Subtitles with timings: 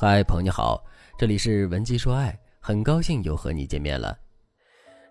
[0.00, 0.80] 嗨，朋友你好，
[1.18, 4.16] 这里是文姬说爱，很高兴又和你见面了。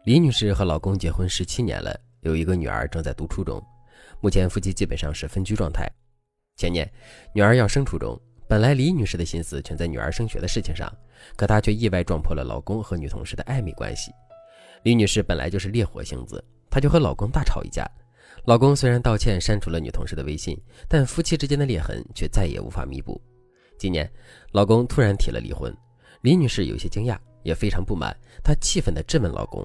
[0.06, 3.62] 李女士和老公结婚十七年了，有一个女儿正在读初中，
[4.22, 5.86] 目前夫妻基本上是分居状态。
[6.56, 6.90] 前年
[7.34, 10.90] 女儿要升初中，本来李女士的心思全在女儿升学的事情上，
[11.36, 14.10] 可她却意外撞破了老公和女同事的暧昧关系。
[14.84, 17.86] 李女士本来就是烈火性子，她就和老公大吵一架。
[18.46, 23.22] 老公虽然道歉删除了女同事的微信，但夫妻之间的裂痕却再也无法弥补。
[23.78, 24.10] 今年，
[24.54, 25.76] 老公突然提了离婚，
[26.22, 28.16] 李女士有些惊讶，也非常不满。
[28.44, 29.64] 她气愤地质问老公：“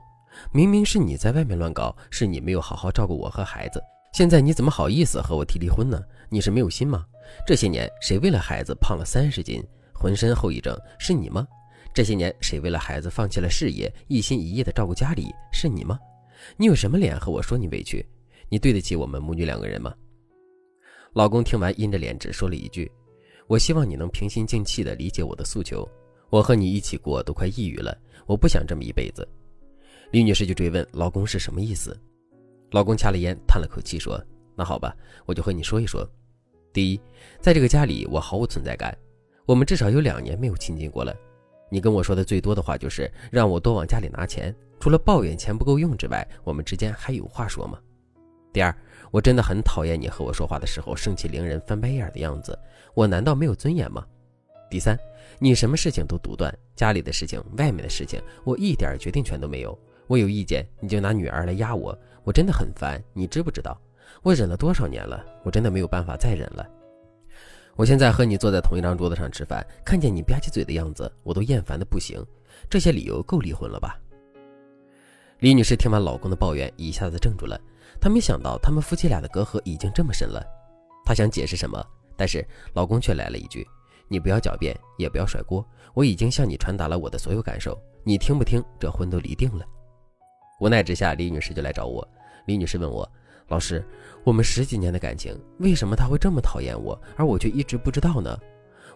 [0.52, 5.98] 明明是你在外面乱搞，是你没有好好照顾我和孩子，现在你怎么好意思和我提离婚呢？
[6.28, 7.06] 你是没有心吗？
[7.46, 11.46] 这些年谁为了孩子胖了三十斤，浑身后遗症是你吗？
[11.94, 15.98] 这些年谁为了孩子放弃了事业，一心一意地照顾家里是你吗？
[16.58, 18.06] 你有什么脸和我说你委屈？
[18.50, 19.94] 你对得起我们母女两个人吗？”
[21.14, 22.90] 老公听完，阴着脸只说了一句。
[23.52, 25.86] 我希望你能平心静气地理解我的诉求。
[26.30, 27.94] 我和你一起过都快抑郁了，
[28.24, 29.28] 我不想这么一辈子。
[30.10, 31.94] 李女士就追问老公是什么意思。
[32.70, 34.18] 老公掐了烟，叹了口气说
[34.56, 36.02] ：“那好吧，我就和你说一说。
[36.72, 37.00] 第一，
[37.42, 38.96] 在这个家里我毫无存在感，
[39.44, 41.14] 我们至少有两年没有亲近过了。
[41.70, 47.78] 你跟我说的最多的话就是让我多往家里拿钱，除了抱怨钱不够用之外，我们之间还有话说吗？
[48.50, 48.74] 第二。”
[49.12, 52.58] 我真的很讨厌你和我说话的时候盛气凌人、翻白眼的样子，
[52.94, 54.04] 我难道没有尊严吗？
[54.70, 54.98] 第三，
[55.38, 59.78] 你什么事情都独断，家里的事情、外面的事情，我一点决定权都没有。
[60.06, 63.78] 我有意见你就拿女儿来压我，我真的很烦，你知不知道？
[64.22, 66.66] 我忍了多少年了，我真的没有办法再忍了。
[67.76, 72.18] 我现在和你坐在同一张桌子上吃饭，看见你吧唧嘴的样子，我都厌烦的不行。
[72.70, 73.98] 这些理由够离婚了吧？
[75.40, 77.60] 李女士听完老公的抱怨，一下子怔住了。
[78.02, 80.44] 她没想到，他们夫妻俩的隔阂已经这么深了。
[81.04, 81.80] 她想解释什么，
[82.16, 82.44] 但是
[82.74, 83.64] 老公却来了一句
[84.10, 85.64] ：“你不要狡辩，也不要甩锅。
[85.94, 88.60] 我已经向你传达了我的所有感受，你听不听？
[88.76, 89.64] 这婚都离定了。”
[90.58, 92.06] 无奈之下，李女士就来找我。
[92.46, 93.08] 李女士问我
[93.46, 93.84] ：“老师，
[94.24, 98.36] 我们十几年的感情，为什么他会这么讨厌我，而我却一直不知道呢？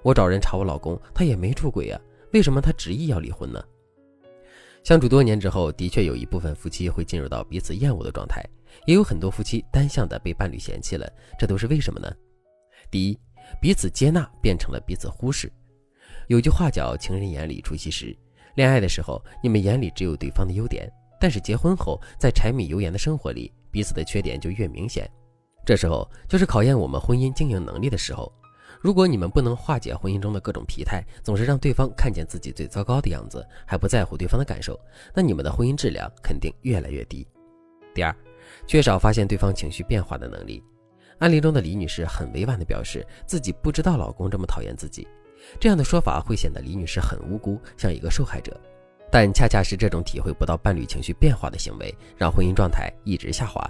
[0.02, 2.00] 我找人查我老公，他也没出轨呀，
[2.32, 3.62] 为什么他执意要离婚呢？”
[4.86, 8.40] 相处多年之后，的确有一部分夫妻会进入到彼此厌恶的状态，
[8.86, 12.08] 也有很多夫妻单向的被伴侣嫌弃了，这都是为什么呢？
[12.88, 13.18] 第一，
[13.60, 15.52] 彼此接纳变成了彼此忽视。
[16.28, 18.16] 有句话叫“情人眼里出西施”，
[18.54, 20.88] 恋爱的时候你们眼里只有对方的优点，
[21.20, 25.10] 但是结婚后在柴米油盐的生活里，彼此的缺点就越明显。
[25.64, 28.32] 这时候就是考验我们婚姻经营能力的时候。
[28.86, 34.78] 如果你们不能化解婚姻中的各种疲态，总是让对方看见自己最糟糕的样子，还不在乎对方的感受，
[35.12, 37.26] 那你们的婚姻质量肯定越来越低。
[37.92, 38.14] 第二，
[38.64, 40.62] 缺少发现对方情绪变化的能力。
[41.18, 45.08] 案例中的李女士很委婉地表示自己不知道老公这么讨厌自己，
[45.58, 48.56] 这样的说法会显得李女士很无辜，像一个受害者。
[49.10, 53.68] 但恰恰是这种体会不到伴侣情绪变化的行为，让婚姻状态一直下滑。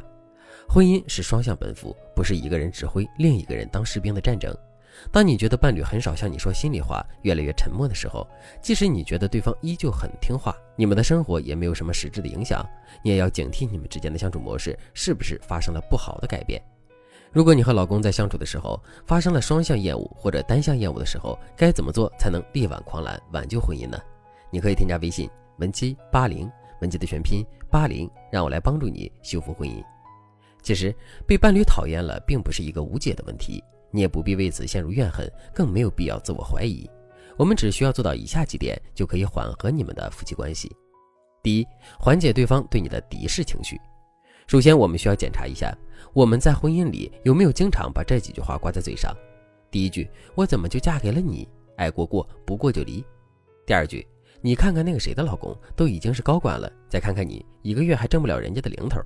[0.68, 4.54] 婚姻是双向奔赴，不是一个人指挥，另一个人当士兵的战争。
[5.12, 8.26] 当你觉得伴侣很少向你说心里话，越来越沉默的时候，
[8.60, 12.66] 即使你觉得对方依旧很听话，你们的生活也没有什么实质的影响，
[13.02, 16.60] 你也要警惕你们之间的相处模式是不是发生了不好的改变。
[17.32, 23.98] 如果你和老公在相处的时候发生了双向厌恶或者单向厌恶的时候，该怎么做才能力挽狂澜，挽救婚姻呢？
[24.50, 25.28] 你可以添加微信
[25.58, 29.84] 文姬八零，文姬的全拼八零，让我来帮助你修复婚姻。
[30.62, 30.94] 其实
[31.26, 33.62] 被伴侣讨厌了，并不是一个无解的问题。
[33.90, 36.88] 你也不必为此陷入怨恨，更没有必要自我怀疑。
[37.36, 40.74] 我们只需要做到以下几点，就可以缓和你们的夫妻关系。
[41.42, 41.66] 第一，
[41.98, 43.78] 缓解对方对你的敌视情绪。
[44.46, 45.76] 首先，我们需要检查一下，
[46.12, 49.14] 我们在婚姻里有没有经常把这几句话挂在嘴上。
[49.70, 51.48] 第一句，我怎么就嫁给了你？
[51.76, 53.04] 爱过过，不过就离。
[53.66, 54.06] 第二句，
[54.40, 59.00] 你看看那个谁的老公，都已经是高管了，再看看你，一个月还挣不了人家的零头。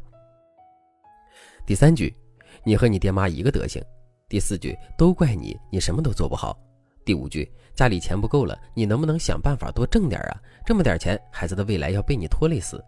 [1.67, 2.15] 第三句，
[2.63, 3.83] 你和你爹妈一个德行。
[4.31, 6.57] 第四句都怪你，你什么都做不好。
[7.05, 10.41] 第五句家里钱不够了，你能不能想办法多挣点啊？
[10.65, 12.81] 这么点钱，孩子的未来要被你拖累死。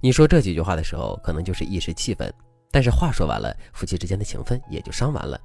[0.00, 2.32] 你说这几句话的时候，可能就是一时气愤，
[2.70, 5.36] 但是话说完了，夫妻之间的情分也就伤完了。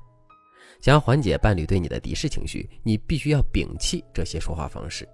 [0.82, 5.10] 想要缓解伴侣对你的敌视情绪，你必须要摒弃这些说话方式。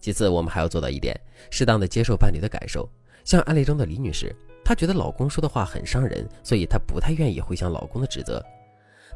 [0.00, 1.16] 其次，我们还要做到一点，
[1.48, 2.90] 适当的接受伴侣的感受。
[3.24, 4.34] 像案例中的李女士，
[4.64, 8.44] 她觉得老公说的话很伤人，所以她不太愿意回想老公的指责。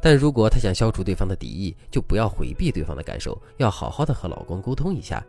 [0.01, 5.25] 但如果她想消除对方的敌意，就不要回避对方的感受，要好好的和老公沟通一下。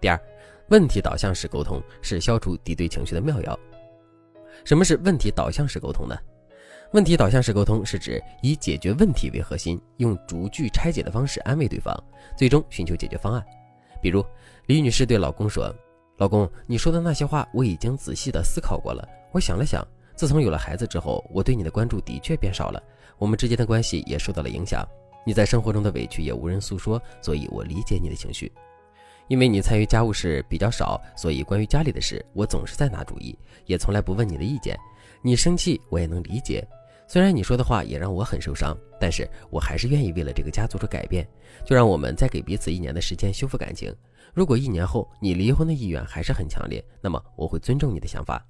[0.00, 0.20] 第二，
[0.68, 3.58] 问题导向式沟通是消除敌对情绪的妙药。
[4.64, 6.16] 什么是问题导向式沟通呢？
[6.92, 11.96] 问题导向式沟通是指以解决问题为核心，用逐句拆解的方式安慰对方，
[12.36, 13.42] 最终寻求解决方案。
[14.02, 14.22] 比如，
[14.66, 15.74] 李女士对老公说
[16.18, 19.08] ：“老公，你说的那些话我已经仔细的思考过了。
[19.30, 19.82] 我想了想，
[20.22, 22.80] 自从有了孩子之后，我对你的关注的确变少了，
[23.18, 24.86] 我们之间的关系也受到了影响。
[25.26, 28.52] 你在生活中的委屈也无人诉说，所以我理解你的情绪。
[29.26, 33.36] 因为你参与家务事比较少，所以关于家里的事，我总是在拿主意，
[33.66, 34.78] 也从来不问你的意见。
[35.22, 36.64] 你生气，我也能理解。”
[37.08, 41.26] 虽然你说的话也让我很受伤，但是我还是愿意为了这个家做出改变。
[41.64, 43.92] 就让我们再给彼此一年的时间修复感情。
[44.32, 48.46] 如果一年后你离婚的意愿还是很强烈，那么我会尊重你的想法。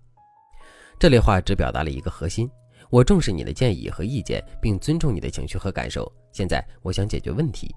[0.99, 2.49] 这类话只表达了一个核心：
[2.91, 6.11] 我重视你的建议和意见，并尊重你的情绪和感受。
[6.33, 7.75] 现在我想解决问题，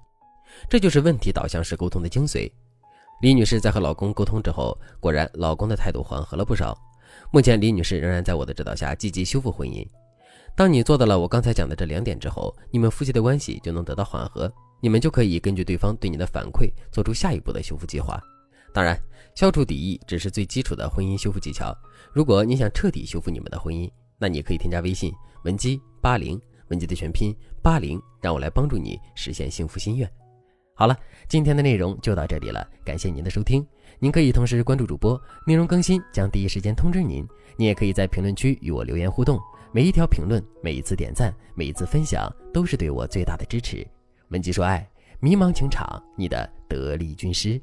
[0.68, 2.50] 这就是问题导向式沟通的精髓。
[3.22, 6.76] 李女士在和老公沟通之后，果然老公的态度缓和了不少。
[7.32, 9.86] 目前，李女士仍然在我的指导下积极修复婚姻。
[10.54, 18.20] 当你做到了我刚才讲的这两点之后，你们夫妻的关系就能得到缓和，你们就可以根据对方对你的反馈，做出下一步的修复计划。
[18.76, 18.94] 当然，
[19.34, 21.74] 消除敌意只是最基础的婚姻修复技巧。
[22.12, 25.10] 如果你想彻底修复你们的婚姻，那你可以添加微信
[25.44, 26.38] 文姬八零，
[26.68, 30.06] 文姬的全拼八零，让我来帮助你实现幸福心愿。
[30.74, 30.94] 好了，
[31.26, 33.66] 今天的内容就到这里了，感谢您的收听。
[33.98, 37.26] 您可以同时关注主播，内容更新将第一时间通知您。
[37.56, 39.40] 您也可以在评论区与我留言互动。
[39.72, 43.86] 每一条评论，每一次点赞，每一次分享，都是对我最大的支持。
[44.28, 44.86] 文姬说爱，
[45.18, 47.58] 迷茫情场，你的得力军师。